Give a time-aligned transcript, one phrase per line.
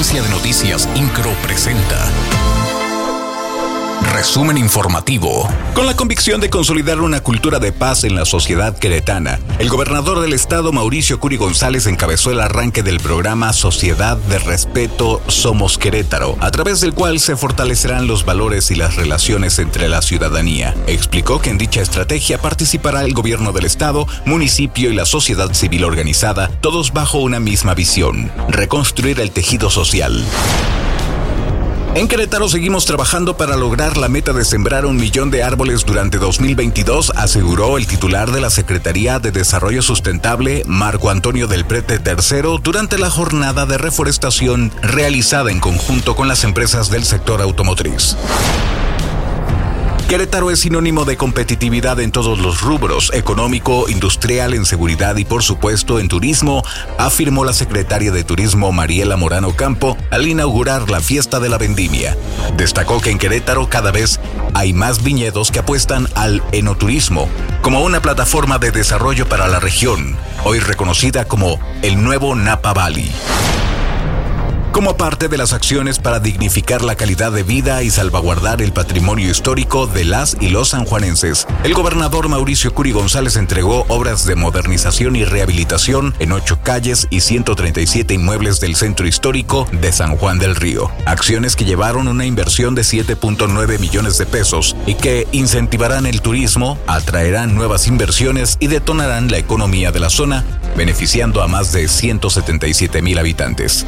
[0.00, 2.10] Agencia de Noticias Incro presenta.
[4.20, 5.48] Resumen informativo.
[5.72, 10.20] Con la convicción de consolidar una cultura de paz en la sociedad queretana, el gobernador
[10.20, 16.36] del estado Mauricio Curi González encabezó el arranque del programa Sociedad de Respeto Somos Querétaro,
[16.40, 20.74] a través del cual se fortalecerán los valores y las relaciones entre la ciudadanía.
[20.86, 25.84] Explicó que en dicha estrategia participará el gobierno del estado, municipio y la sociedad civil
[25.84, 30.22] organizada, todos bajo una misma visión, reconstruir el tejido social.
[31.92, 36.18] En Querétaro seguimos trabajando para lograr la meta de sembrar un millón de árboles durante
[36.18, 42.60] 2022, aseguró el titular de la Secretaría de Desarrollo Sustentable, Marco Antonio del Prete III,
[42.62, 48.16] durante la jornada de reforestación realizada en conjunto con las empresas del sector automotriz.
[50.10, 55.44] Querétaro es sinónimo de competitividad en todos los rubros, económico, industrial, en seguridad y por
[55.44, 56.64] supuesto en turismo,
[56.98, 62.16] afirmó la secretaria de Turismo Mariela Morano Campo al inaugurar la fiesta de la vendimia.
[62.56, 64.18] Destacó que en Querétaro cada vez
[64.52, 67.28] hay más viñedos que apuestan al enoturismo
[67.62, 73.12] como una plataforma de desarrollo para la región, hoy reconocida como el nuevo Napa Valley
[74.80, 79.30] como parte de las acciones para dignificar la calidad de vida y salvaguardar el patrimonio
[79.30, 81.46] histórico de las y los sanjuanenses.
[81.64, 87.20] El gobernador Mauricio Curi González entregó obras de modernización y rehabilitación en ocho calles y
[87.20, 90.90] 137 inmuebles del centro histórico de San Juan del Río.
[91.04, 96.78] Acciones que llevaron una inversión de 7.9 millones de pesos y que incentivarán el turismo,
[96.86, 100.42] atraerán nuevas inversiones y detonarán la economía de la zona,
[100.74, 103.84] beneficiando a más de 177 mil habitantes.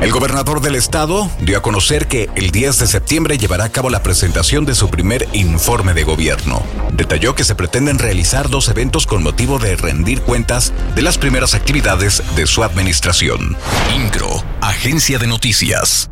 [0.00, 3.90] El gobernador del estado dio a conocer que el 10 de septiembre llevará a cabo
[3.90, 6.62] la presentación de su primer informe de gobierno.
[6.92, 11.54] Detalló que se pretenden realizar dos eventos con motivo de rendir cuentas de las primeras
[11.54, 13.58] actividades de su administración.
[13.94, 16.09] INCRO, Agencia de Noticias.